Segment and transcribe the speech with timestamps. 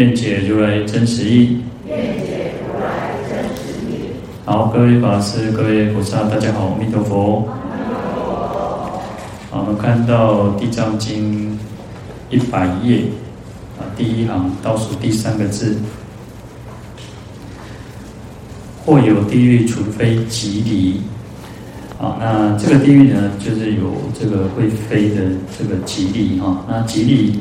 [0.00, 1.58] 愿解如来真实义。
[1.86, 4.16] 愿解如来真实义。
[4.46, 7.46] 好，各位法师、各位菩萨，大家好，阿弥陀佛。
[9.50, 11.50] 好，我们看到《地藏经》
[12.34, 13.02] 一百页
[13.78, 15.76] 啊，第一行倒数第三个字：
[18.86, 21.02] 或有地狱，除非寂离。
[22.00, 25.16] 啊，那这个地狱呢，就是有这个会飞的
[25.58, 26.64] 这个寂离哈。
[26.66, 27.38] 那寂离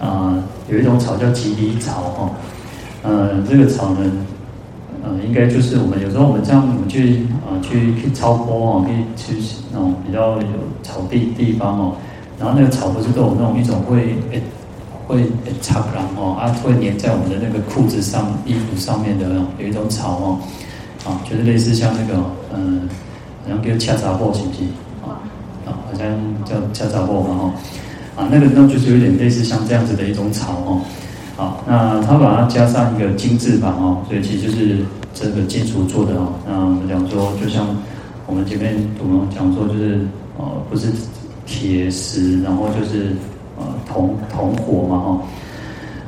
[0.00, 0.42] 啊。
[0.68, 2.30] 有一种草叫寂离草哈，
[3.04, 3.98] 呃，这个草呢，
[5.04, 9.40] 呃，应该就是我们有时候我们这样我们去啊、去去超坡哦，可以去
[9.72, 10.48] 那种比较有
[10.82, 11.92] 草地地方哦，
[12.36, 14.42] 然后那个草不是都有那种一种会诶
[15.06, 20.38] 会诶插然后啊会粘在我们的那个裤子上衣服上面的有一种草哦，
[21.08, 22.20] 啊，就是类似像那个
[22.52, 22.88] 嗯、
[23.44, 24.64] 好像叫恰杂布是不是？
[25.06, 25.22] 啊
[25.64, 26.08] 啊，好像
[26.44, 27.52] 叫恰杂布嘛哈。
[28.16, 30.80] 啊，那个那就是有点类似像这样子的一种草哦，
[31.36, 34.78] 好，那它把它加上一个金字旁哦，所以其实就是
[35.12, 36.32] 这个金属做的哦。
[36.48, 37.76] 那我们讲说，就像
[38.26, 40.00] 我们前面我们讲说，就是
[40.38, 40.88] 呃，不是
[41.44, 43.12] 铁石，然后就是
[43.58, 45.22] 呃铜铜火嘛哈。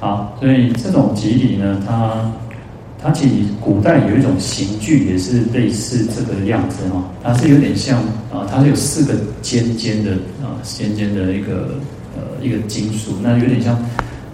[0.00, 2.32] 好，所以这种寂离呢，它
[3.02, 7.04] 它其实古代有一种刑具，也是类似这个样子哈。
[7.22, 7.98] 它是有点像
[8.32, 11.74] 啊，它是有四个尖尖的啊，尖尖的一个。
[12.42, 13.78] 一个金属，那有点像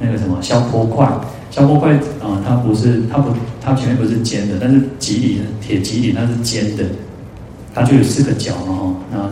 [0.00, 1.08] 那个什么消波块，
[1.50, 3.30] 消波块啊，它不是，它不，
[3.61, 6.84] 它前面不是尖的，但是脊里的铁脊里它是尖的，
[7.74, 9.30] 它就有四个角嘛哈，那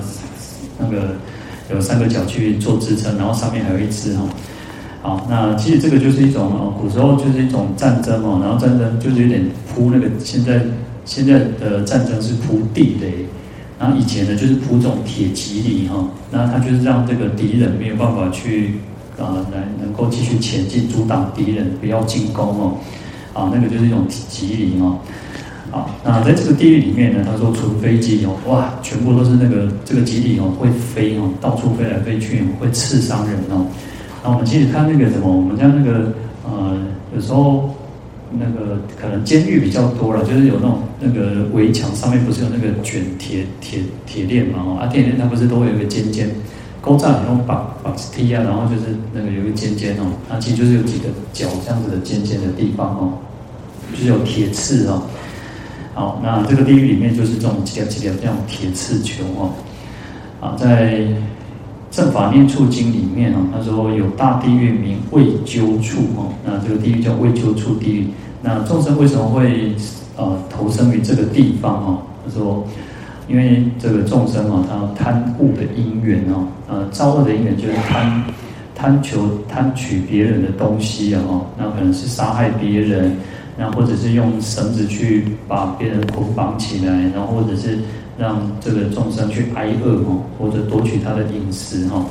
[0.79, 1.17] 那个
[1.73, 4.23] 有三个角去做支撑，然后上面还有一只哈，
[5.03, 10.63] 好，那其实这个就是一种哦，古时候就是一种战争嘛，然后战争就是有点铺那个，现在
[11.05, 13.27] 现在的战争是铺地雷。
[13.83, 18.75] 然后以前呢，就是铺这种铁蒺藜哈，那它就是让这个敌人没有办法去
[19.19, 22.79] 啊，来能够继续前进，阻挡敌人不要进攻哦，
[23.35, 25.01] 啊，那个就是一种蒺藜哦，
[25.73, 33.67] 啊，那在这个地狱里面呢，他说除非寂哦，哇，全部都是那个这个蒺藜哦，会飞哦，到处飞来飞去，会刺伤人哦。
[34.23, 36.13] 那我们其实看那个什么，我们家那个
[36.45, 36.79] 呃，
[37.17, 37.75] 有时候。
[38.39, 44.63] 那个可能监狱比较多了，就是有那种那个围墙上面不是有那个卷铁铁铁链嘛？
[44.65, 46.31] 哦，啊，铁链它不是都会有个尖尖，
[46.81, 53.19] 勾上那种绑绑梯啊，然后就是那个有一个尖尖哦，它其实就是有几个角这样子的尖尖的地方哦，
[53.93, 55.03] 就是有铁刺哦。
[55.95, 59.51] 好，那这个地狱里面就是这种几条几条这样铁刺球哦。
[60.41, 60.99] 啊，在。
[61.93, 68.07] 《正法念处经》里面啊，他说有大地狱名未究处哦，那这个地狱叫未究处地狱。
[68.41, 69.75] 那众生为什么会
[70.17, 71.99] 呃投生于这个地方哦？
[72.25, 72.67] 他说，
[73.29, 78.25] 因为这个众生啊，他贪恶的因缘哦，呃，造恶的因缘就是贪
[78.75, 81.21] 贪求贪取别人的东西啊，
[81.59, 83.15] 那可能是杀害别人，
[83.59, 87.79] 那或者是用绳子去把别人捆绑起来，然后或者是。
[88.19, 92.05] 让这个众生去挨饿哈，或者夺取他的饮食哈。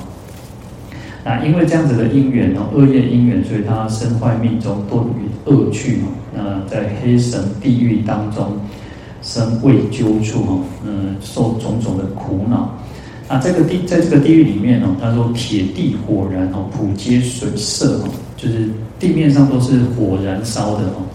[1.23, 6.07] 那因为这样子的因缘哦，恶业因缘，所以他身坏命终，堕于恶趣哦。
[6.33, 8.57] 那在黑神地狱当中
[9.21, 12.75] 身未究处哈，嗯，受种种的苦恼。
[13.29, 18.69] 那这个地，在这个地狱里面哦，他说铁地火燃哦，普皆水色哦，就是
[18.99, 21.05] 地面上都是火燃烧的哦。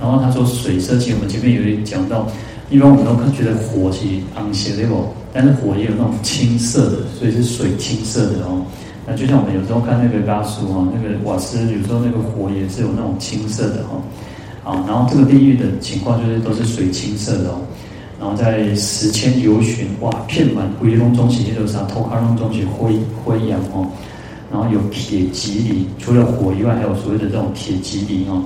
[0.00, 2.26] 然后他说水色，其实我们前面有讲到。
[2.72, 8.62] 一般我们都觉得火是红色的哦，但是火也有那种青色的，所以是水青色的哦。
[9.04, 13.98] 那就像我们有时候看那个蜡烛哦，那个瓦斯有时候那个火也是有那种青色的哦。
[14.62, 17.60] 好，然后这个地狱的情况就是都是水青色的哦。
[18.20, 23.84] 然后在石千由旬，哇，片满回龙中起，就是啥，头壳龙中起灰灰扬哦。
[24.48, 28.44] 然后有铁蒺藜，除了火以外，还有所谓的这种铁蒺藜哦。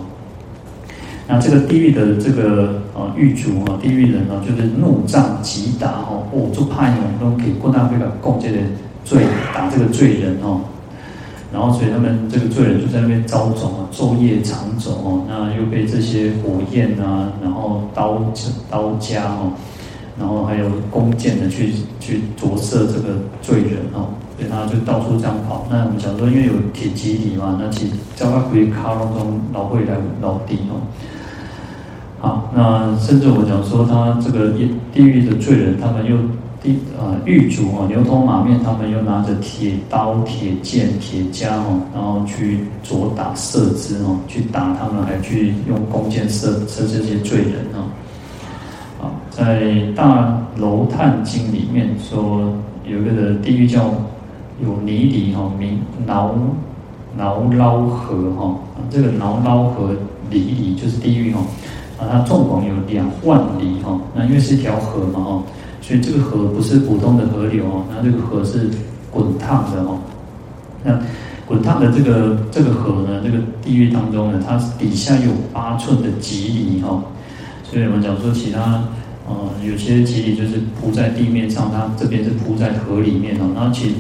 [1.27, 8.59] 那这个地狱的这个呃狱卒啊，地狱人啊，就是怒杖击打哦，哦，就怕你们都可以过大会个共这个
[9.05, 9.25] 罪
[9.55, 10.61] 打这个罪人哦，
[11.51, 18.21] 然后所以他们这个罪人就在那边遭走啊，昼夜长走哦，那又被这些火焰啊，然后刀
[18.71, 19.53] 刀夹哦，
[20.19, 25.67] 然后还有弓箭的去去着射这个罪人哦，所以他就到处这样跑。
[25.71, 30.85] 那我们讲说，因为有铁蒺藜嘛，那其实叫他回卡当中老会来老地哦。
[32.25, 36.17] 啊，那甚至我讲说，他这个地地狱的罪人，他们又
[36.63, 47.93] 地呃狱卒哦，牛头马面，他们又拿着铁刀、铁剑、铁枷哦，然后去左打射之哦，去打他们，还去用弓箭射射这些罪人哦。
[49.31, 49.63] 在
[49.95, 52.55] 《大楼探经》里面说，
[52.89, 53.93] 有一个的地狱叫
[54.63, 56.35] 有泥里哈，名挠
[57.19, 58.55] 挠捞河哈，
[58.89, 59.91] 这个挠捞河
[60.31, 61.41] 里里就是地狱哈，
[61.99, 65.43] 啊，它纵广有两万里哈，那因为是一条河嘛哈，
[65.81, 68.69] 所以这个河不是普通的河流哦，那这个河是
[69.11, 69.99] 滚烫的哦，
[70.83, 70.99] 那
[71.47, 77.03] 滚烫的这个这个河呢，这个地狱当中呢，它底下有八寸的蒺藜哈，
[77.63, 78.85] 所以我们讲说其他。
[79.27, 79.35] 呃，
[79.67, 83.49] 有些蒺藜就是铺在地面上，它这边是铺在河里面哦。
[83.55, 83.95] 然后其实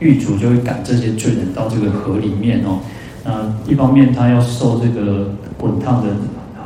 [0.00, 2.80] 狱卒就会赶这些罪人到这个河里面哦。
[3.24, 6.08] 那一方面他要受这个滚烫的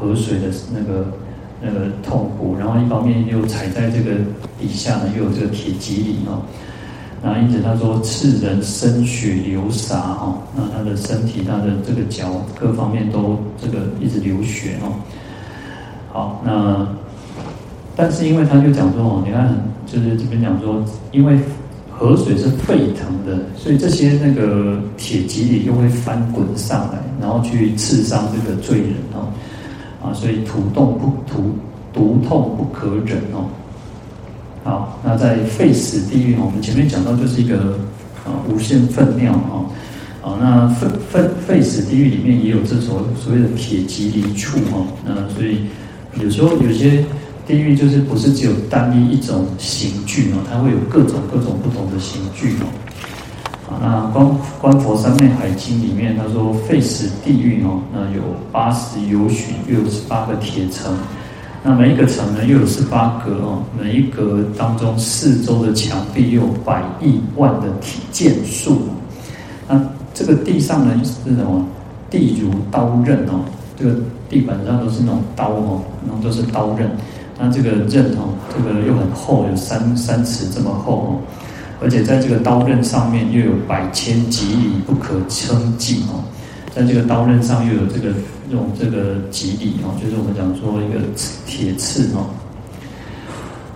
[0.03, 1.07] 河水的那个
[1.63, 4.17] 那个痛苦，然后一方面又踩在这个
[4.59, 6.43] 底下呢，又有这个铁蒺藜哦。
[7.23, 14.93] 那因此他说刺人生血流洒哦，那他的身体、他的这个脚各方面都这个一直流血哦。
[16.13, 16.87] 好，那。
[17.95, 19.55] 但是因为他就讲说哦，你看，
[19.87, 20.83] 就是这边讲说，
[21.13, 21.39] 因为
[21.91, 29.29] 河水是沸腾的，所以这些那个铁蒺藜又会翻滚上来，然后去刺伤这个罪人哦，
[30.03, 31.57] 啊，所以毒痛不土
[31.93, 33.49] 毒痛不可忍哦。
[34.65, 37.79] 好，那在沸死地狱，我们前面讲到就是一个
[38.25, 39.65] 啊无限粪尿啊，
[40.23, 45.67] 啊，那沸沸沸死地狱里面也有这所所谓的铁蒺藜处哦，那所以
[46.23, 47.05] 有时候有些。
[47.45, 52.67] 地狱就是不是只有单一一种刑具哦，它会有各种各种不同的刑具哦。
[53.69, 54.27] 啊，那观
[54.61, 60.95] 观佛三昧海经里面他说，费时地狱哦，那有八十由旬，又有十八个铁层，
[61.63, 68.83] 那每一个层呢又有十八格哦，每一格当中四周的墙壁又有百亿万的铁剑数。
[69.69, 69.81] 那
[70.13, 71.65] 这个地上呢是什么？
[72.11, 73.41] 地如刀刃哦，
[73.75, 73.97] 这个
[74.29, 76.91] 地板上都是那种刀哦，然后都是刀刃。
[77.39, 81.09] 那这个刃哦，这个又很厚，有三三尺这么厚哦，
[81.83, 86.25] 而且在这个刀刃上面又有百千蒺藜不可称计哦，
[86.75, 88.15] 在这个刀刃上又有这个
[88.51, 91.01] 用这个蒺藜哦，就是我们讲说一个
[91.47, 92.31] 铁刺哦。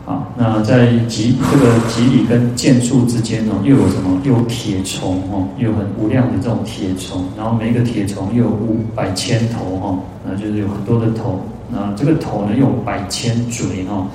[0.05, 4.21] 好，那在蒺这个蒺藜跟剑术之间哦，又有什么？
[4.23, 11.41] 又有铁虫哦，又有很无量的这种铁虫，然后每一个铁虫又有五百千头哦，那就是有很多的头。
[11.69, 14.07] 那这个头呢又，有百千嘴哈，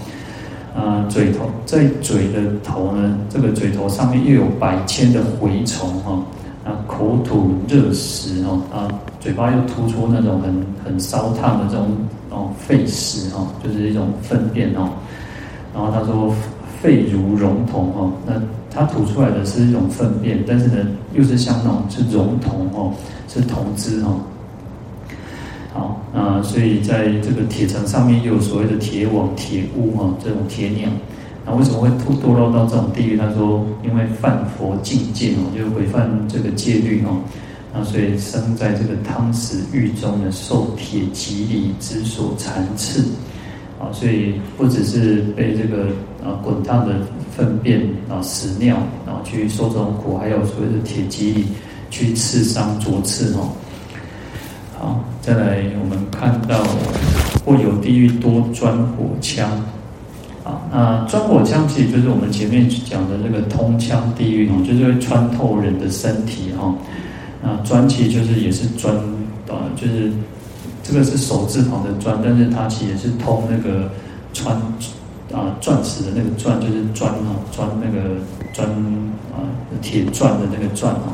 [0.76, 6.24] 啊，嘴头在嘴的头呢，这个嘴头上面又有百千的蛔虫哈，
[6.64, 8.88] 啊，口吐热石哦，啊，
[9.20, 11.90] 嘴巴又吐出那种很很烧烫的这种
[12.30, 14.90] 哦沸石哈，就是一种粪便哦，
[15.74, 16.34] 然后他说
[16.82, 18.34] 肺如熔铜哦，那
[18.74, 22.94] 他吐出来的是一种粪便，但是呢，又是像那种是熔铜哦，
[23.28, 24.22] 是铜汁哦。
[25.74, 30.90] 好，那所以在这个铁层上面又有所谓的铁网、铁屋哈，这种铁鸟。
[31.46, 33.18] 那为什么会堕堕落到这种地狱？
[33.18, 37.18] 他说，因为犯佛境界哦，就是违反这个戒律哦，
[37.74, 43.06] 那所以生在这个汤匙狱中呢，受铁蒺藜之所缠刺。
[43.80, 45.86] 啊，所以不只是被这个
[46.24, 47.00] 啊滚烫的
[47.36, 51.46] 粪便啊屎尿，然后去受这种苦，还有所谓的铁蒺藜
[51.90, 53.50] 去刺伤、灼刺哦。
[54.82, 56.58] 好，再来我们看到，
[57.46, 59.48] 或有地狱多钻火枪，
[60.44, 66.74] 啊，那钻火枪其实就是我们前面讲的这个通枪地狱哦，就是会穿透人的身体哈。
[67.44, 68.96] 那钻其实就是也是钻，
[69.48, 70.12] 啊，就是
[70.82, 73.88] 这个是手字旁的钻，但是它其实也是通那个
[74.34, 74.56] 穿
[75.32, 78.16] 啊钻石的那个钻，就是钻哈，钻那个
[78.52, 78.68] 钻
[79.32, 79.46] 啊
[79.80, 81.14] 铁钻的那个钻哈。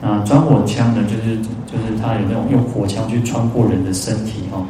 [0.00, 1.36] 啊，钻火枪呢，就是
[1.66, 4.64] 就是他有那种用火枪去穿过人的身体哈，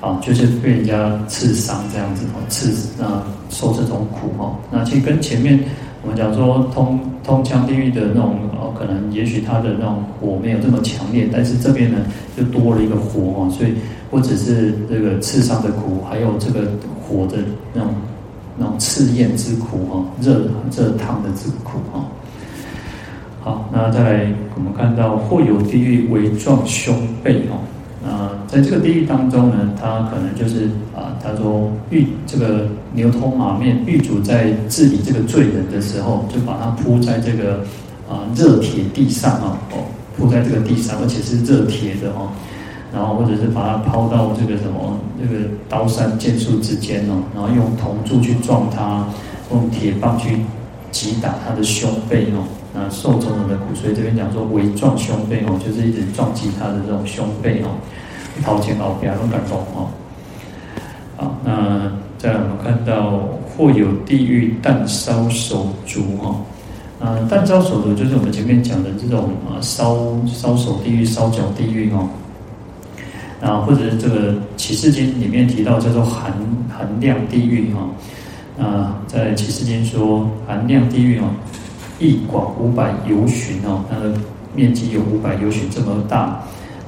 [0.00, 2.72] 啊，就是被人家刺伤这样子哦，刺
[3.02, 4.56] 啊受这种苦哈。
[4.70, 5.60] 那其实跟前面
[6.02, 11.98] 我们讲说通通枪地狱的那种哦，可能也许他的那种火没有这么强烈，但是这边呢
[12.34, 13.74] 就多了一个火哈，所以
[14.10, 16.62] 不只是这个刺伤的苦，还有这个
[17.06, 17.36] 火的
[17.74, 17.92] 那种
[18.56, 20.40] 那种刺焰之苦哈，热
[20.74, 22.02] 热烫的之苦哈。
[23.44, 26.94] 好，那再来，我们看到或有地狱为状胸
[27.24, 27.58] 背哦，
[28.08, 37.64] 啊，在这个地狱当中呢，他可能就是啊，他说狱这个牛头马面狱主在治理这个罪人的时候，就把他铺在这个
[38.08, 42.30] 啊热铁地上啊，哦，铺在这个地上，而且是热铁的哦，
[42.94, 49.04] 然后或者是把他抛到这个什么这个刀山剑树之间哦，然后用铜柱去撞他，
[49.50, 50.38] 用铁棒去
[50.92, 52.46] 击打他的胸背哦。
[52.74, 57.68] 那受众人的苦，所以这边讲说围撞胸背哦，就是一直撞击他的这种胸背哦，
[58.42, 59.88] 掏钱老表都感动哦。
[61.16, 66.34] 好，那再我们看到或有地狱弹烧手足哈，
[66.98, 72.08] 啊，弹烧手足就是我们前面讲的这种啊烧烧手地狱、烧脚地狱哦，
[73.42, 76.32] 啊，或者是这个启示经里面提到叫做寒
[76.74, 81.24] 寒量地狱哈，啊，在启示经说寒量地狱哦。
[82.02, 84.12] 地广五百由旬哦，它的
[84.56, 86.42] 面积有五百由旬这么大。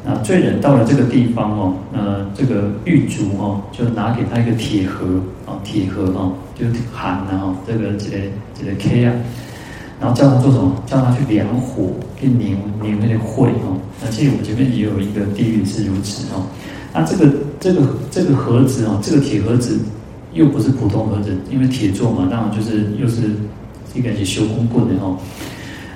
[0.04, 5.06] 那罪人到了这个地方哦，那这个狱卒哦，就拿给他一个铁盒
[5.46, 8.18] 啊，铁盒哦，就喊了哈，这个这个
[8.58, 9.14] 这个 K 啊，
[10.00, 10.74] 然后叫他做什么？
[10.84, 11.90] 叫他去量火，
[12.20, 13.78] 去拧拧那个灰哦。
[14.02, 16.44] 那其实我们前面也有一个地狱是如此哦。
[16.92, 19.78] 那这个这个这个盒子哦，这个铁盒子
[20.32, 23.30] 又不是普通盒子，因为铁做嘛，当然就是又是。
[23.94, 25.16] 一个是修公棍的哈，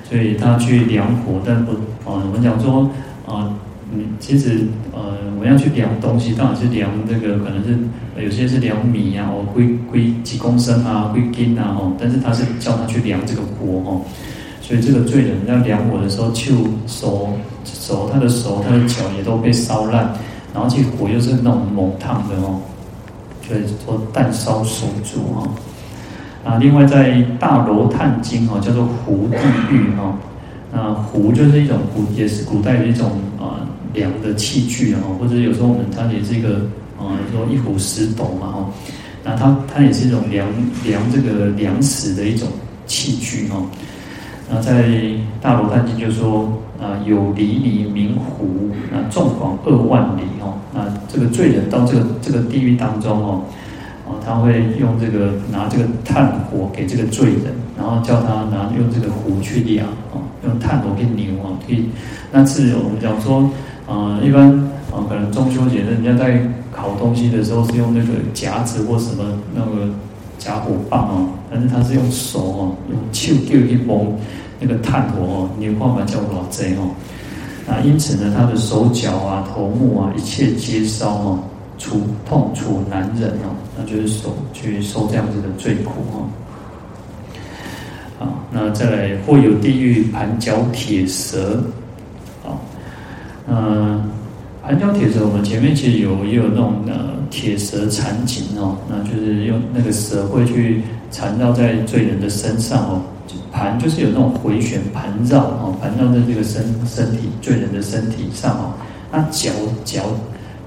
[0.09, 1.73] 所以他去量火，但不
[2.09, 2.89] 啊，我们讲说
[3.27, 3.53] 啊，
[3.93, 7.77] 嗯，其实呃，我要去量东西，当然是量这个，可能是
[8.23, 14.01] 有些是量米啊，我，归归几公升啊，归斤啊，哦，但是他是叫他去量这个锅哦，
[14.61, 16.55] 所以这个罪人要量火的时候，就
[16.87, 17.29] 手
[17.65, 20.13] 手他的手他的脚也都被烧烂，
[20.53, 22.59] 然后这个火又是那种猛烫的哦，
[23.45, 25.47] 所以说弹烧手足哈。
[26.43, 29.37] 啊，另外在《大楼探经》哦，叫做湖地
[29.73, 30.17] 狱哈。
[30.71, 33.59] 那湖就是一种古，也是古代的一种啊
[33.93, 36.61] 量的器具哦，或者有时候我们它也是一个
[36.97, 38.69] 啊，说一壶十斗嘛哈。
[39.23, 40.47] 那它它也是一种量
[40.85, 42.47] 量这个粮食的一种
[42.87, 43.61] 器具哈。
[44.49, 44.83] 那在
[45.41, 50.53] 《大楼探经》就说啊，有离尼名湖，那纵广二万里哦。
[50.73, 50.81] 那
[51.11, 53.43] 这个罪人到这个这个地狱当中哦。
[54.25, 61.89] 他会用这个拿这个炭火给这个罪人，然后叫他拿用这个壶去量啊，用炭火去牛啊，可以。
[62.31, 63.49] 那是我们讲说，
[63.87, 64.49] 啊，一般
[64.91, 69.23] 啊，可能中秋节人家在烤东西的时候是用那个夹子或什么
[69.53, 69.89] 那个
[70.37, 74.15] 夹火棒哦，但是他是用手哦，用手丢一摸
[74.59, 76.89] 那个炭火哦，牛化把叫老贼哦。
[77.67, 81.39] 那因此呢，他的手脚啊、头目啊，一切皆烧哦。
[81.79, 86.27] 处痛楚难忍哦，那就是受去受这样子的罪苦哦。
[88.19, 91.63] 好，那再来或有地狱盘脚铁蛇，
[92.43, 92.59] 好，
[93.47, 94.11] 嗯，
[94.61, 103.01] 盘脚铁蛇，我们前面其实有也有那种呃铁蛇缠颈哦，那就是用那个蛇会去缠绕在罪人的身上哦，
[103.53, 108.73] 盘就是有那种回旋盘绕哦，盘绕在这个身身体罪人的身体上哦，
[109.13, 109.49] 那脚
[109.85, 110.03] 脚。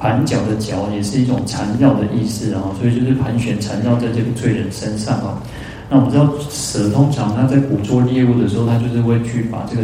[0.02, 5.40] 盘脚的脚也是一种缠绕的意思啊，所以就是盘旋缠绕在这个罪人身上啊。
[5.88, 9.82] 那我们知道蛇通常它在捕捉猎物的时候，它就是会去把这个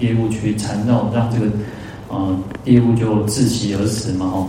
[0.00, 1.46] 猎物去缠绕，让这个
[2.08, 4.48] 呃猎物就窒息而死嘛哦。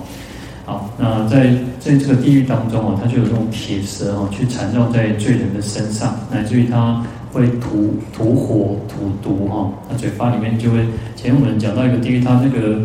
[0.66, 7.00] 好，那在在这个地狱当中哦，它就有这种铁蛇哦，去缠绕在罪人的身上，乃至于它
[7.32, 10.84] 会吐吐火吐毒哈，那嘴巴里面就会。
[11.16, 12.82] 前面我们讲到一个地狱，它那个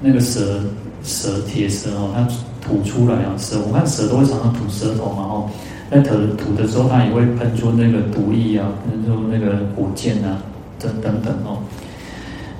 [0.00, 0.60] 那个蛇。
[1.02, 2.26] 蛇铁蛇哦，它
[2.60, 5.50] 吐出来啊，蛇我看蛇都会常常吐舌头嘛哦，
[5.90, 10.38] 那吐吐的时候，它也会喷出那个毒液啊，喷出那个火箭啊，
[10.78, 11.58] 等等等哦。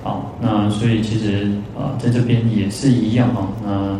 [0.03, 3.99] 好，那所以其实啊，在这边也是一样哦，那。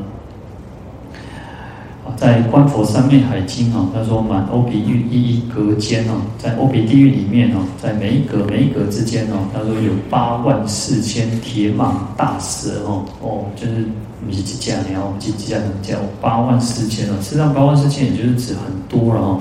[2.17, 13.87] 在《观佛三昧海经》啊，他说满欧比狱一一隔间哦，在欧比地狱里面哦，在每一格每一格之间哦，他说有八万四千铁蟒大蛇哦哦，就是
[14.27, 19.41] 不是几架鸟，几几架能叫八万四千哦，实际上八万四千也就是指很多了哦。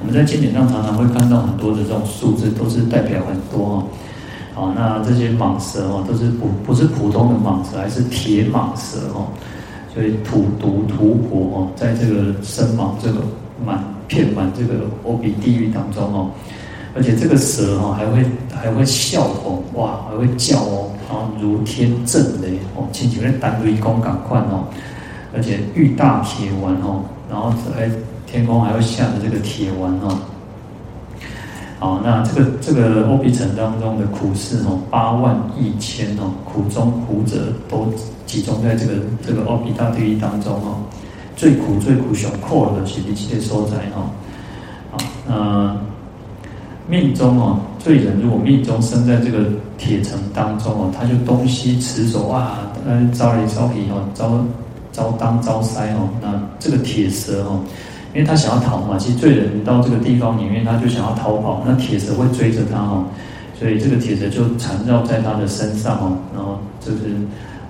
[0.00, 3.84] 我们在经典上常常会看到很多的这种数字，都是代表很多哦。
[4.54, 9.26] 好，那这些蟒蛇哦，都是不不是普通的蟒蛇，还是铁蟒蛇哦。
[9.94, 13.20] 所以吐毒吐火哦，在这个生蟒这个
[13.64, 16.30] 满片满这个欧比地狱当中哦，
[16.94, 24.64] 而且这个蛇哦还会还会笑吼哇，还会叫哦，然后如天震雷哦，亲像在单雷公赶快哦，
[25.34, 27.90] 而且遇大铁丸哦，然后还
[28.26, 30.18] 天空还会下着这个铁丸哦，
[31.78, 37.86] 好，那这个这个阿鼻城当中的苦事哦，八万一千哦，苦中苦者都
[38.26, 38.92] 集中在这个
[39.26, 40.76] 这个阿鼻大地狱当中哦，
[41.36, 44.10] 最苦最苦上苦的是这些所在哦。
[44.90, 45.76] 好，那
[46.86, 49.44] 命中哦，罪人如果命中生在这个
[49.76, 54.44] 铁城当中哦，他就东西持走啊，呃，招来招皮哦，招
[54.92, 57.60] 招当招塞哦，那这个铁蛇哦。
[58.14, 63.04] 因为他想要逃嘛，其实罪人到这个地方里面，他就想要逃跑，那铁蛇会追着他哦，
[63.58, 67.14] 所以这个铁蛇就缠绕在他的身上哦，然后就是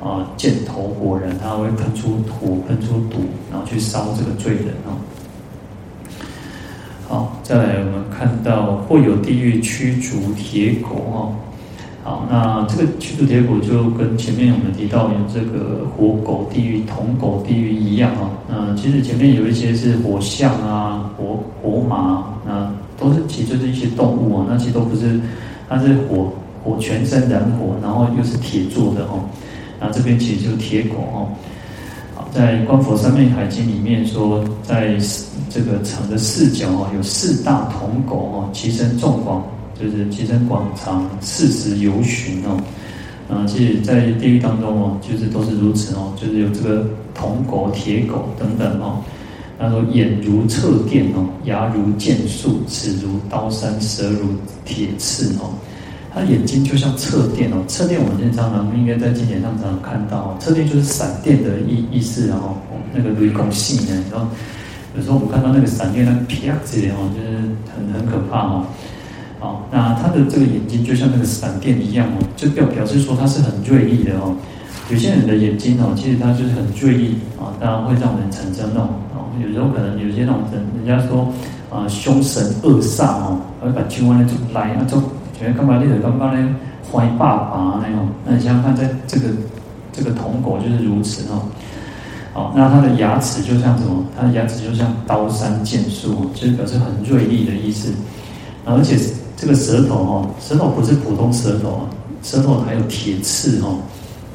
[0.00, 3.18] 啊箭头火人，他会喷出火，喷出毒，
[3.50, 4.94] 然后去烧这个罪人哦。
[7.08, 11.32] 好，再来我们看到或有地狱驱逐铁狗哦。
[12.02, 18.30] 好，那这个驱逐铁狗就跟前面我们提到有这个火狗地狱、铜狗地狱一样啊。
[18.48, 24.46] 那其实前面有一些是火象啊、火火马，那都是其实就是一些动物啊。
[24.50, 25.20] 那其实都不是，
[25.68, 26.32] 它是火
[26.64, 29.20] 火全身燃火，然后又是铁做的哦。
[29.78, 31.28] 那这边其实就是铁狗哦。
[32.32, 34.96] 在《观佛三昧海经》里面说，在
[35.50, 39.42] 这个城的四角哦，有四大铜狗哦，其身纵广。
[39.80, 42.60] 就是其身广长，四时游巡哦，
[43.30, 48.98] 啊，其实，在地狱当中哦，就是都是如此哦，就是有这个铜狗、铁狗等等哦。
[49.56, 54.30] 他说眼如彻电哦，牙如剑树，齿如刀山，舌如
[54.64, 55.54] 铁刺哦。
[56.14, 62.56] 他眼睛就像侧电哦，侧电我们经常常应该在经典上常常看到，侧电就是闪电的意意思，然后
[62.94, 64.26] 那个雷公细呢，然后
[64.96, 67.36] 有时候我们看到那个闪电那个啪之类哦，就是
[67.74, 68.64] 很很可怕哦。
[69.40, 74.34] 哦，那他的这个眼睛就像那个闪电一样哦，就表表示说他是很锐利的哦。
[74.90, 81.32] 有些人的眼睛哦，其实他就是很锐利啊，当然会让人产生那种哦，有时候可能有些那种人，人家说
[81.70, 85.02] 啊，凶神恶煞哦，会把青蛙那种来那种，
[85.38, 86.56] 觉得干嘛那个刚刚呢
[86.90, 89.28] 坏爸爸那种，那你想想看，在这个
[89.92, 91.42] 这个铜狗就是如此哦。
[92.32, 94.04] 好，那它的牙齿就像什么？
[94.16, 97.92] 它的牙齿就像刀山剑树，就是表示很锐利的意思，
[98.64, 98.98] 而且。
[99.40, 101.82] 这个舌头哦，舌头不是普通舌头啊，
[102.24, 103.78] 舌头还有铁刺哦，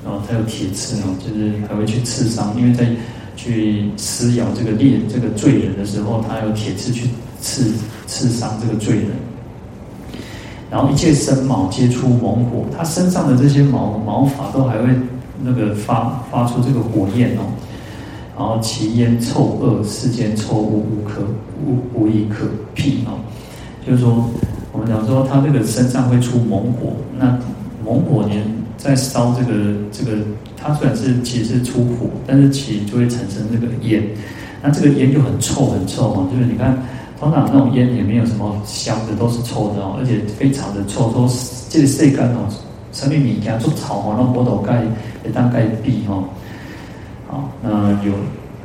[0.01, 2.88] 然后它有铁刺哦，就是还会去刺伤，因为在
[3.36, 7.09] 去撕咬这个猎这个罪人的时候，它有铁刺去
[7.42, 7.74] 刺
[8.07, 9.09] 刺伤这个罪人。
[10.74, 14.90] 然后一切生毛皆出猛火，它身上的这些毛毛发都还会
[15.44, 17.46] 那个发发出这个火焰哦。
[18.36, 21.22] 然后其烟臭恶，世间臭物无可
[21.64, 23.22] 无无以可辟哦，
[23.86, 24.25] 就是说。
[24.75, 27.38] 我们讲说，他这个身上会出猛火，那
[27.86, 28.33] 猛火呢，
[28.75, 29.53] 在烧这个
[29.92, 30.18] 这个，
[30.57, 34.03] 它虽然是其实是出火，但是其就会产生这个烟，
[34.64, 36.75] 那这个烟就很臭很臭哦，就是你看，
[37.24, 42.40] 通常那种烟也没有什么香的，都是臭的哦，而且非常的臭，都是这个晒干哦，
[42.92, 44.83] 上面你给它做草哦，那火头盖
[45.24, 46.25] 也当盖壁哦，
[47.29, 48.12] 好，那有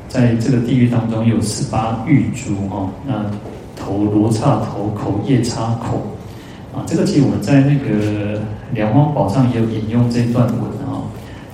[0.09, 3.25] 在这个地狱当中有十八玉珠哦，那。
[3.81, 6.03] 头罗刹头，口夜叉口，
[6.75, 8.39] 啊，这个其实我们在那个
[8.73, 11.01] 莲花宝上也有引用这段文啊。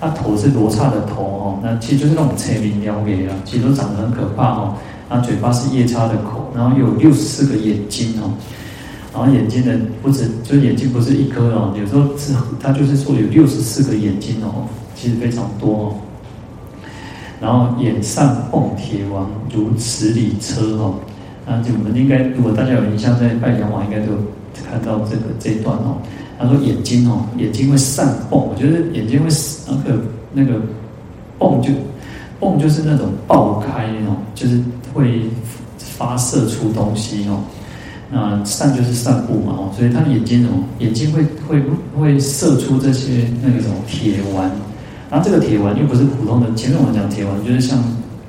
[0.00, 4.74] 它头是罗刹的头哦，那其实就是那种车鸣鸟尾啊，其实都长得很可怕哦。
[5.08, 8.32] 那嘴巴是夜叉的口，然后有六十四个眼睛哦，
[9.12, 15.94] 然后眼睛的不止，就眼睛不是一颗哦，有时候是它就是说有六十四个眼睛哦，其实非常多哦。
[17.40, 20.94] 然后眼上蹦铁王如十里车哦。
[21.46, 24.12] 那就我们应该，如果大家有印象，在拜阳王应该都
[24.70, 25.98] 看到这个这一段哦。
[26.38, 29.28] 他说眼睛哦，眼睛会散蹦，我觉得眼睛会
[29.66, 30.00] 那个
[30.32, 30.60] 那个
[31.38, 31.70] 蹦就
[32.40, 34.58] 蹦就是那种爆开哦，就是
[34.94, 35.24] 会
[35.96, 37.40] 发射出东西哦。
[38.10, 41.60] 那散就是散布嘛哦，所以他的眼睛怎么，眼睛会会
[41.98, 44.50] 会射出这些那个什么铁丸。
[45.10, 47.82] 然后这个铁丸又不是普通的，前面我们讲铁丸就是像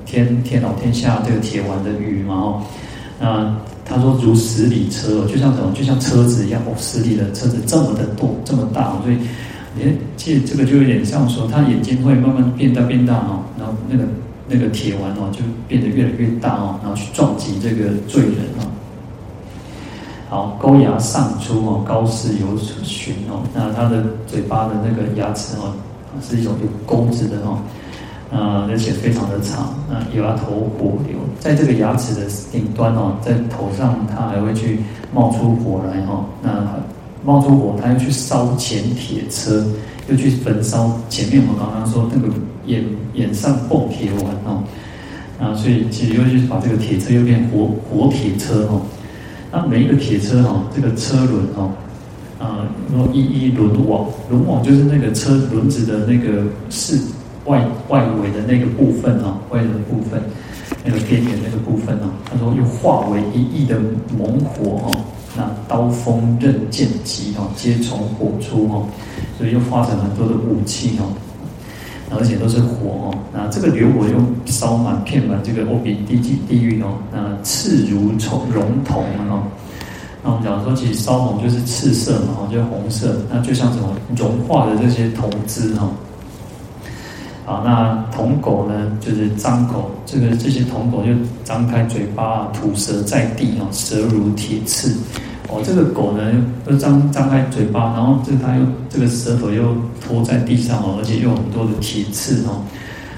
[0.04, 2.62] 天天老天下这个铁丸的雨嘛哦。
[3.20, 9.16] 那他说如十里车，就像什么，就像车子一样哦，十里的车子这么的多，这么大，所以，
[9.80, 14.04] 诶，其实这个就有点像说，他眼睛会慢慢变大变大哦，然后那个
[14.48, 18.66] 那个铁丸哦，就变得越来越大哦，然后去撞击这个罪人哦。
[20.28, 25.72] 好，钩牙上出哦，高士游巡哦，那他的嘴巴的那个牙齿哦，
[26.20, 27.58] 是一种有钩子的哦。
[28.28, 34.80] 啊，而且非常的长，啊，牙头火流，在这个牙齿的顶端哦，在头上它还会去
[35.14, 36.50] 冒出火来哦，那
[37.26, 39.66] 冒出火，他又去烧前铁车，
[40.08, 42.32] 又去焚烧前面我们刚刚说那个
[42.66, 42.84] 眼
[43.14, 44.62] 眼上蹦铁丸哦，
[45.40, 48.80] 啊，所以其实又去把这个铁车又变火火铁车哦，
[49.50, 51.68] 那每一个铁车哈，这个车轮哈，
[52.38, 52.62] 啊，
[52.94, 56.96] 说一一轮网，轮网就是那个车轮子的那个是
[57.46, 60.22] 外外围的那个部分啊，外的部分，
[60.84, 63.80] 那个边缘那个部分啊，他说又化为一亿的
[64.16, 64.96] 猛火哈，
[65.36, 68.82] 那刀锋刃剑戟哈，皆从火出哈，
[69.38, 71.04] 所以又化成很多的武器哈。
[72.08, 74.14] 而且都是火哦，那这个流火又
[74.46, 79.42] 烧满遍满这个欧比地狱地狱哦，那赤如从熔铜哦，
[80.22, 85.90] 那我们讲说其实烧红就是赤色嘛，哦，就是红色，那就像什么融化的这些铜汁哈，
[87.46, 91.12] 啊，那铜狗呢就是张口，这个这些铜狗就
[91.44, 94.96] 张开嘴巴吐舌在地哦，舌如铁刺。
[95.48, 96.32] 哦，这个狗呢，
[96.66, 102.66] 又张张开嘴巴，然后这它又这个舌头又拖在地上哦，而且又很多的铁刺哦，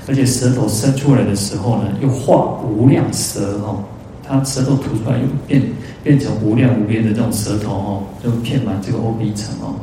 [0.06, 3.82] 而且舌头伸出来的时候呢，又化无量舌哦，
[4.22, 5.62] 它舌头吐出来又变
[6.02, 9.74] 变成无量无边的这种舌头哦，就遍满这个阿鼻层哦。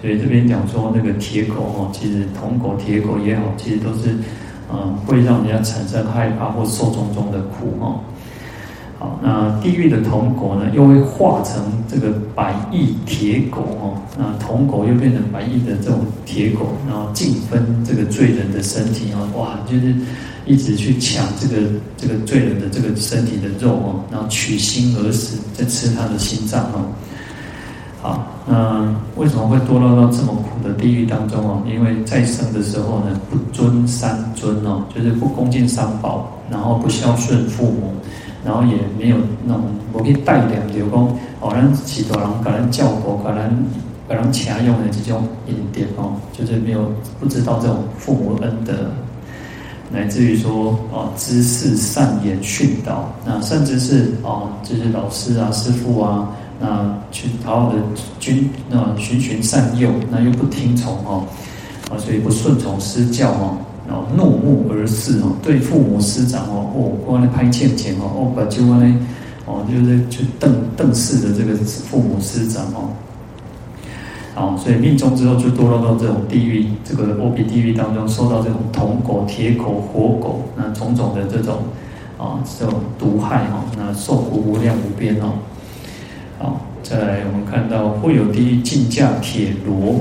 [0.00, 4.16] 所以这边讲说那个铁狗哦，其实铜狗、铁狗也好，其实都是
[4.72, 8.00] 嗯会让人家产生害怕或受种种的苦哦。
[8.98, 13.96] 好，那地狱的铜狗呢，又会化成这个百亿铁狗哦。
[14.18, 19.26] 那铜狗又变成百亿的这种铁狗，然后尽分这个罪人的身体哦。
[19.38, 19.94] 哇，就是
[20.44, 21.62] 一直去抢这个
[21.96, 26.84] 这个罪人的这个身体的肉哦，然后取心而死，再吃他的心脏哦。
[28.02, 31.62] 好，那为什么会堕落到这么苦的地狱当中哦？
[31.66, 37.92] 因为在生的时候呢，不尊三尊哦，就是不恭敬三宝，然后不孝顺父母。
[38.42, 40.98] 然后也没有那种我可以带领，比如讲，
[41.40, 43.64] 哦，让许多人给人教过，给人
[44.08, 48.72] 给人强用的这种因点哦，就是没有不知道这种父母恩德，
[49.92, 56.26] 乃至于说哦，知识善言训导，那甚至是哦，就是老师啊、师傅啊，
[56.60, 57.76] 那去好好的
[58.20, 61.24] 君那循循善诱，那又不听从哦，
[61.90, 63.56] 啊，所以不顺从师教哦。
[63.88, 68.86] 哦，怒目而视哦，对父母师长哦，哦，光那拍欠钱哦，哦，把就光那
[69.46, 72.94] 哦，就是去瞪瞪视的这个父母师长哦，
[74.32, 81.56] 好，所以命中之后就堕落到这种地狱，这个阿鼻地狱当中，受到这种铜狗、铁狗、火狗那种种的这种
[82.16, 85.32] 啊这种毒害哈，那受苦无量无边哦。
[86.40, 90.00] 好，再来我们看到会有地狱尽驾铁罗，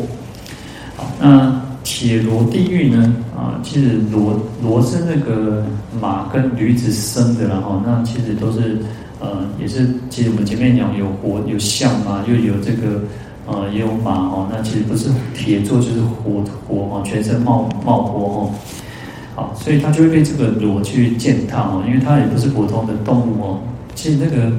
[0.97, 1.61] 好，那。
[1.81, 3.15] 铁罗地狱呢？
[3.35, 5.65] 啊，其实罗罗是那个
[5.99, 8.77] 马跟驴子生的，然后那其实都是
[9.19, 13.01] 呃，也是其实我们前面讲有火有象嘛，又有这个
[13.47, 18.51] 呃也有马哦，那其实不是铁做就是火火哦，全身冒冒火哦，
[19.33, 23.59] 好，所以它就会被这个罗去践踏哦，因为它也不是普通的动物哦。
[23.95, 24.51] 其实那个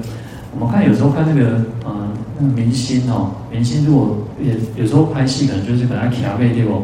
[0.52, 2.08] 我们看有时候看那个呃
[2.38, 6.82] 那个明星哦，明星如果也有时候拍戏可能就是本来骑马背对不？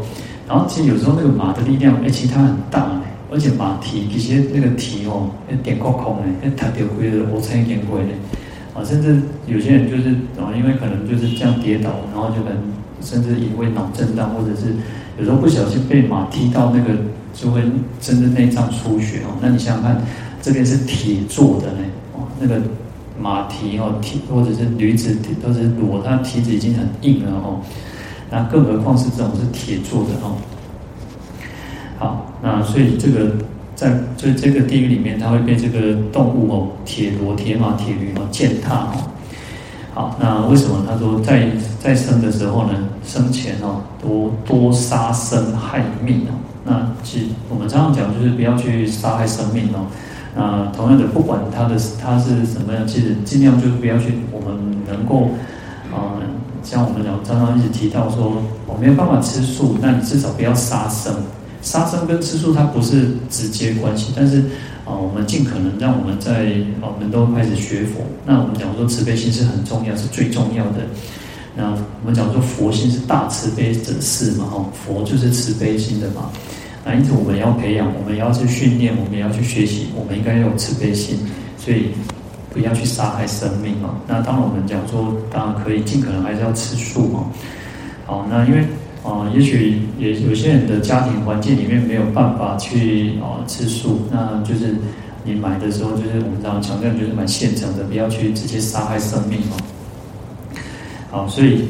[0.48, 3.00] 然后其实有时候那个马的力量，哎，其实它很大嘞，
[3.32, 5.28] 而且马蹄其实那个蹄哦，
[5.64, 8.12] 点过空哎，那它点亏了，我才点亏嘞，
[8.72, 12.58] 啊，甚至有些人就是啊，因为可能就是这样跌倒，然后就可能
[13.00, 14.72] 甚至因为脑震荡，或者是
[15.18, 16.94] 有时候不小心被马踢到那个，
[17.34, 17.62] 就会
[18.00, 19.34] 真的内脏出血哦。
[19.42, 20.00] 那你想想看，
[20.40, 21.78] 这边是铁做的呢，
[22.14, 22.60] 哦，那个
[23.20, 27.60] 马蹄哦，蹄或者是驴子蹄都是裸，它蹄子已经很硬了哦。
[28.30, 30.36] 那更何况是这种是铁做的哦。
[31.98, 33.32] 好，那所以这个
[33.74, 38.92] 在就这个地狱里面，它会被这个动物哦，铁骡、铁马、铁驴哦践踏哦。
[39.94, 41.48] 好，那为什么他说在
[41.80, 42.72] 在生的时候呢？
[43.02, 46.34] 生前哦，多多杀生害命哦。
[46.64, 49.86] 那其实我们常常讲，就是不要去杀害生命哦。
[50.36, 55.30] 那同样的，不管他的他是什么样，其实尽量就不要去，我们能够
[55.90, 56.20] 啊。
[56.62, 61.14] 像我们讲，常常一直提到说，我没有办法吃素，那你至少不要杀生。
[61.62, 64.40] 杀生跟吃素它不是直接关系，但是
[64.84, 68.02] 啊，我们尽可能让我们在我们都开始学佛。
[68.24, 70.80] 那我们讲说慈悲心是很重要，是最重要的。
[71.56, 76.30] 那我们讲说佛心是大慈悲者事嘛，哈，佛就是慈悲心的嘛。
[76.86, 81.18] 那因此我们要培养，我们要去训练，我们要去学习，我们应该要有慈悲心，
[81.58, 81.90] 所以。
[82.56, 83.94] 不要去杀害生命哦。
[84.08, 87.26] 那当然，我们讲说，当然可以尽可能还是要吃素哦。
[88.06, 88.60] 好，那因为
[89.04, 94.74] 啊，也许也有些人的家庭环境里面没有办法去啊吃素，那就是
[95.22, 99.60] 你买的时候，就是我们这样强调，就是买现成的，不要去直接杀害生命哦。
[101.10, 101.68] 好，所以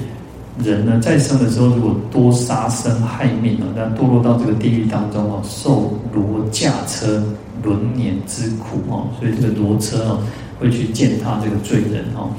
[0.63, 7.23] 人呢，在生的时候，如果多杀生害命哦，那堕落到这个地狱当中哦，受罗驾车
[7.63, 9.09] 轮碾之苦哦。
[9.19, 10.19] 所以这个罗车哦。
[10.59, 12.31] 会去践踏这个罪人哦，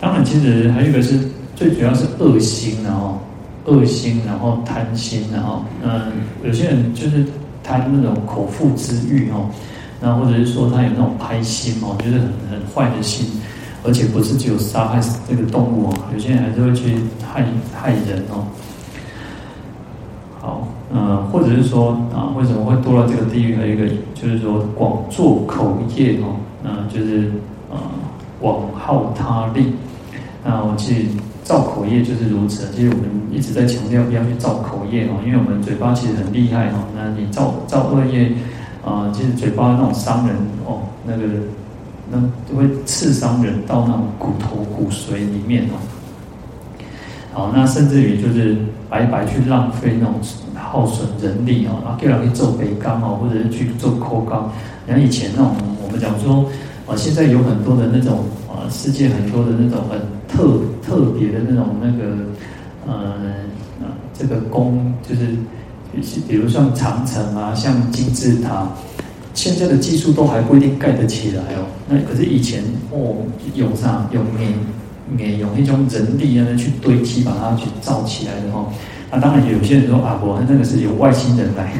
[0.00, 1.20] 当然，其实还有一个是
[1.54, 3.18] 最主要是恶心，的哦
[3.66, 6.10] 恶心，然后贪心，的哦嗯，
[6.42, 7.22] 有些人就是
[7.62, 9.50] 贪那种口腹之欲哦，
[10.00, 13.26] 那或者是说他有那种贪心哦，就是很很坏的心，
[13.86, 17.44] 而且不是只有杀害这个动物哦，有些人还是会去害
[17.74, 18.44] 害人哦。
[20.40, 23.54] 好，呃，或者是说啊，为什么会堕到这个地狱？
[23.56, 27.30] 还有一个就是说广作口业哦，那就是
[27.70, 27.76] 呃，
[28.40, 29.72] 广耗他力。
[30.44, 31.08] 那我去
[31.42, 32.70] 造口业就是如此。
[32.72, 36.74] 其实我们一直在强调不要去造口业哦，因为我们嘴巴其实很厉害哦。
[36.94, 38.32] 那你造造恶业
[38.84, 41.24] 啊，其实嘴巴那种伤人哦，那个
[42.10, 45.74] 那就会刺伤人到那种骨头骨髓里面哦。
[47.32, 48.56] 好，那甚至于就是
[48.88, 50.14] 白白去浪费那种
[50.54, 54.50] 耗损人力哦，然后叫人去做背钢哦，或者是去做抠钢。
[54.88, 56.48] 像以前那种我们讲说
[56.86, 62.16] 啊，现在有很多的那种啊，世界很多的那种很特特别的那种那个
[62.86, 63.14] 呃
[64.14, 65.26] 这个工，就是
[66.26, 68.66] 比如像长城啊，像金字塔，
[69.36, 71.70] 现在的技术都还不一定盖得起来哦。
[71.88, 73.18] 那可是以前哦，
[73.54, 74.52] 有啥有没？
[75.16, 78.66] 也用一种人力啊去堆砌，把它去造起来的哈。
[79.08, 81.70] 那当然有些人说啊，我那个是有外星人来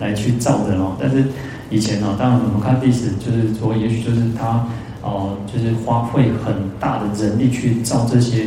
[0.00, 0.96] 来去造的哦。
[0.98, 1.22] 但是
[1.68, 4.66] 以前呢，当然我们看历史，就是说，也许就是他
[5.02, 8.46] 哦，就是花费很大的人力去造这些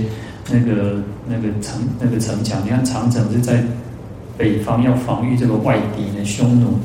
[0.50, 2.60] 那个那个城那个城墙。
[2.66, 3.64] 你看长城是在
[4.36, 6.80] 北方要防御这个外敌的匈奴，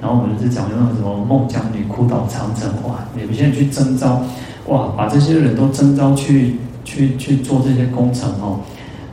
[0.00, 4.22] 然后我们是讲那种什么孟姜女哭倒长城哇，你们现在去征召
[4.66, 6.56] 哇，把这些人都征召去。
[6.88, 8.60] 去去做这些工程哦，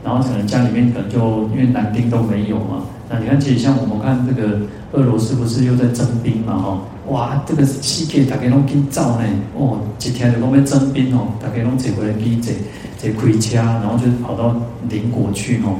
[0.04, 4.60] 然后可能家里面可能就因为男丁都没有嘛，那你看，其实像我们看这个
[4.92, 9.24] 俄罗斯不是又在征兵嘛哈，哇，这个世界大家拢紧造呢，
[9.58, 12.54] 哦，一天就讲要征兵哦，大家拢坐飞机坐
[12.96, 14.54] 坐开车，然后就跑到
[14.88, 15.74] 邻国去哦，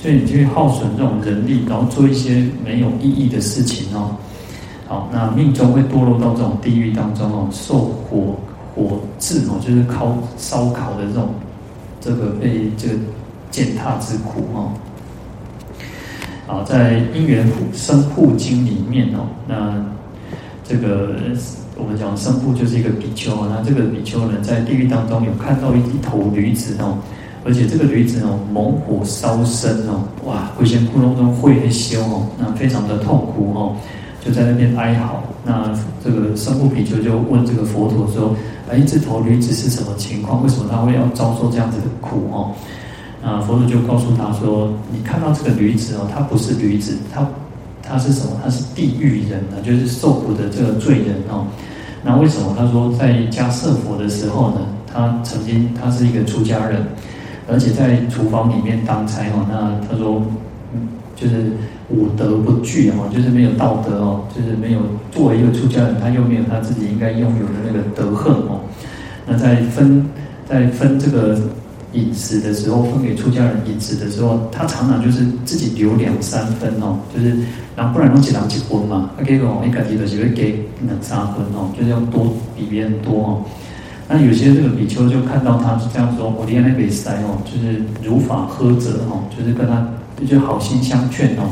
[0.00, 4.16] 所以你去耗损这种人力，然后做一些没有意义的事情哦，
[4.88, 8.34] 好，那命中会堕落到这种地狱当中哦，受火。
[8.74, 11.30] 火炙哦，就是烤烧烤的这种，
[12.00, 12.94] 这个被这个
[13.50, 14.70] 践踏之苦哦。
[16.46, 19.84] 啊，在《因缘生护经》里面哦，那
[20.62, 21.16] 这个
[21.76, 26.98] 我们讲生护就是一个比丘啊，那这个比丘呢，在地狱当中有看到一一头驴子哦，
[27.44, 33.76] 而且这个驴子哦，猛火烧身哦，哇，会先窟窿中会很修哦，那非常的痛苦哦，
[34.24, 35.22] 就在那边哀嚎。
[35.44, 35.72] 那
[36.04, 38.34] 这个生护比丘就问这个佛陀说。
[38.70, 40.42] 哎，这头驴子是什么情况？
[40.42, 42.52] 为什么他会要遭受这样子的苦哦？
[43.24, 47.26] 啊，佛陀就告诉他说：“你看到这个驴子哦，它不是驴子，它
[47.82, 48.32] 它是什么？
[48.44, 51.46] 它是地狱人啊，就是受苦的这个罪人哦。
[52.04, 52.54] 那为什么？
[52.58, 56.84] 他说在迦叶佛的时候呢，他曾经他是一个出家人，
[57.50, 59.46] 而且在厨房里面当差哦。
[59.50, 60.20] 那他说，
[61.16, 61.52] 就是。”
[61.90, 68.60] 五德不具哈，就是没有道德哦，就是没有作为一个出家人，他又没有他自己应该拥有的那个德恨哦。
[69.26, 70.04] 那在分
[70.48, 71.38] 在分这个
[71.94, 77.34] 饮食的时候，分给出家人饮食的时候，他常常就是自己留两三分哦，就是
[77.74, 83.42] 然后不然弄几两几分嘛，他给个一个提的只会给两三分哦，就是要多比别人多哦。
[84.10, 89.86] 那有些这个比丘就看到他是这样说，我连那个塞哦，就是如法呵责哦，就是跟他
[90.26, 91.48] 就好心相劝哦。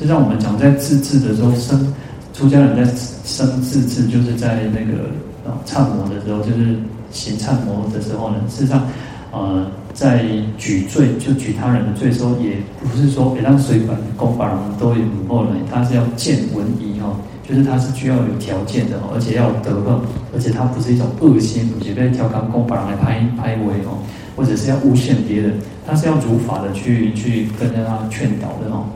[0.00, 1.92] 就像我们讲在自治的时候，生
[2.32, 2.90] 出家人在
[3.22, 5.10] 生自治，就是在那个
[5.44, 6.74] 啊忏摩的时候，就是
[7.10, 8.88] 行忏摩的时候呢，事实上，
[9.30, 10.24] 呃，在
[10.56, 17.14] 举罪就举他人的罪的时候，也不是说别让随本公法人都有不后呢，他是要见闻疑哈，
[17.46, 20.00] 就是他是需要有条件的，而且要有德行，
[20.32, 24.00] 而且他不是一种恶心，不是被调侃公法人来拍拍围哦，
[24.34, 28.86] 或者是要诬陷别人，他是要如法的去去跟着他劝导的哦。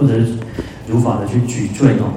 [0.00, 0.32] 或者是
[0.86, 2.08] 如法的去举罪哦，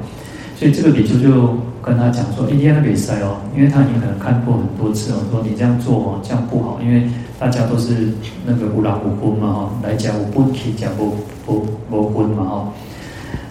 [0.55, 8.13] 所以这个比丘就跟他讲说：“一天他比赛哦，因为他已经可能看过很多次哦，说你这样做哦，这样不好，因为大家都是
[8.45, 12.69] 那个无老无昏嘛哈，来讲我不提讲不不不昏嘛哈。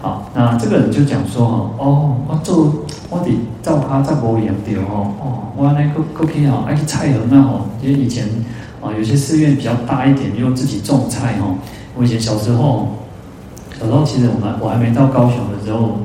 [0.00, 2.72] 好，那这个人就讲说哈，哦，我做
[3.10, 8.24] 我得照他再不一样对哦，哦，我那个过去啊，爱菜很那哦，因为以前
[8.80, 11.54] 啊有些寺院比较大一点，又自己种菜哈。
[11.94, 12.88] 我以前小时候。
[13.82, 15.98] 小时候其实我们我还没到高雄的时候，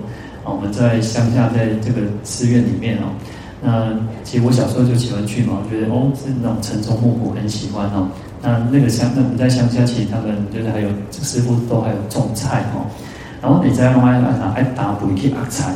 [0.43, 3.13] 我们在乡下，在这个寺院里面哦。
[3.61, 8.07] 那其实我小时候就喜欢去嘛，我觉得哦是那种晨钟暮鼓很喜欢哦。
[8.41, 12.89] 那那个乡那我们在乡下，其实他们就是还有师傅都还有种菜哦。
[13.43, 15.71] 然后你在弄爱爱打爱打补一些阿菜，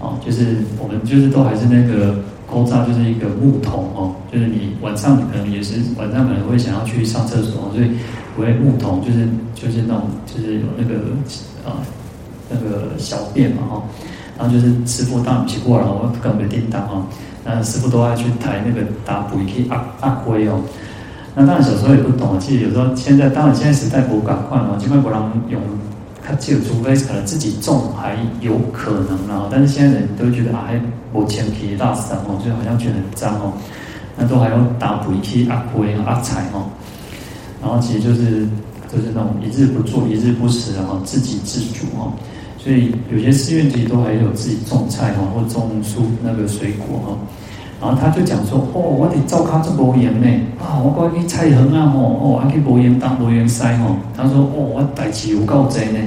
[0.00, 2.14] 哦，就是我们就是都还是那个
[2.48, 7.90] 抠扎就是一个木桶哦，就是你晚上可能也是晚上可能会想要去上厕所，所以
[8.36, 10.94] 不会木桶就是就是那种就是有那个
[11.68, 11.82] 啊
[12.48, 13.82] 那个小便嘛哈，
[14.38, 17.04] 然后就是师傅当然起过了，我根本叮当哈，
[17.44, 20.60] 那师傅都爱去抬那个打补去压压灰哦。
[21.34, 25.60] 那当然小时候也不懂，其实有时候现在当然现在时代不赶快嘛，尽管不让用。
[26.26, 30.80] 他只有除非可能自己种还有可能啊，但是现在人都觉得啊，还
[31.12, 33.52] 我前皮大山哦，就好像觉得很脏哦，
[34.16, 36.66] 那都还要打补一批阿灰阿彩哦，
[37.62, 38.44] 然后其实就是
[38.92, 42.12] 就是那种一日不做一日不食然后自给自足哦，
[42.58, 47.18] 所以有些寺院其实都还有自己种菜哦，或种蔬那个水果哦。
[47.86, 50.26] 然后他就讲说：“哦，我得照看这无盐呢，
[50.58, 55.98] 啊，我过去菜园啊，吼，哦，还去无盐当无盐塞吼。”他说：“哦，我代志有够多呢，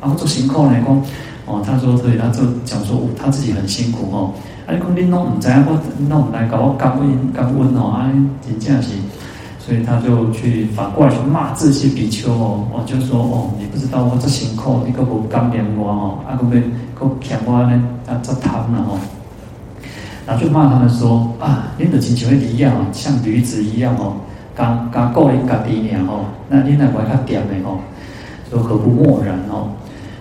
[0.00, 1.02] 啊，我做辛苦呢，讲，
[1.46, 4.32] 哦，他说，所以他就讲说，他自己很辛苦哦。
[4.66, 8.10] 啊，你讲你拢唔知啊，我拢唔来搞我降温降温哦，啊，
[8.46, 8.94] 真正是，
[9.58, 16.60] 所以他就去反过来去骂这些比丘哦，哦，就说哦，你不知道我这辛苦，你个不干点我哦，啊，个别
[16.94, 18.98] 个欠我呢，啊，这贪了哦。”
[20.26, 24.16] 然后就骂他们说啊，你的亲像一样，像驴子一样哦，
[24.54, 27.78] 刚刚过一个低年哦，那你那还较点的吼，
[28.50, 29.70] 说何不漠然哦？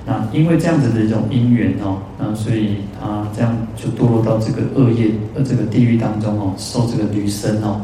[0.06, 7.82] 那因为这样子的一种因缘哦，那所以他这样就堕落到这个恶业呃这个地狱当中哦，受这个驴身哦。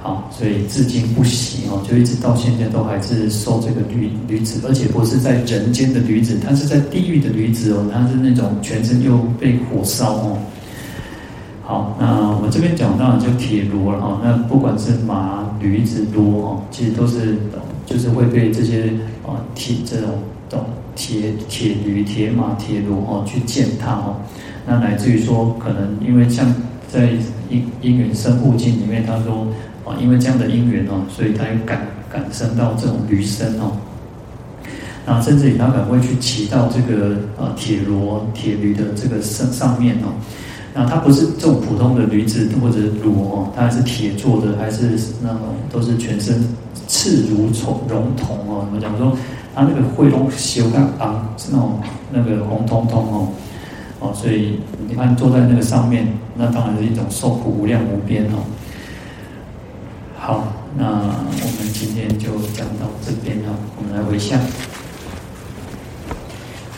[0.00, 10.38] 好，所以至今不息哦，就一直到现在都还是受这个驴驴子，而且不是在人间的驴子，它是在地狱的驴子哦，它是那种全身又被火烧哦。
[11.68, 14.18] 好，那我们这边讲到就铁骡了哈。
[14.24, 17.36] 那不管是马、驴子、骡哦，其实都是
[17.84, 18.84] 就是会被这些
[19.22, 20.14] 啊铁这种
[20.48, 20.64] 种
[20.96, 24.16] 铁铁驴、铁马、铁骡哦去践踏哦。
[24.66, 26.46] 那乃至于说，可能因为像
[26.90, 27.10] 在
[27.50, 29.46] 因因缘生护经里面，他说
[29.84, 33.72] 啊，因为这样的因缘哦，所以他又感感生到这种驴身哦。
[35.04, 40.16] 那甚至于他可能会去骑到这个啊铁骡、铁驴的这个身上面哦。
[40.78, 45.40] 那它不是这种普通的驴子或者骡哦，它还是铁做的，还是那种
[45.72, 46.54] 都是全身
[46.86, 48.64] 赤如铜熔铜哦。
[48.64, 49.12] 我们讲说，
[49.56, 51.80] 它那个会龙修干昂是那种
[52.12, 53.28] 那个红彤彤哦
[53.98, 58.38] 哦，所以你看坐在那个上面，那当然是一种受苦无量无边哦。
[60.16, 60.44] 好，
[60.76, 64.38] 那我们今天就讲到这边哦，我们来回向。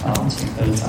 [0.01, 0.89] 好，请合掌。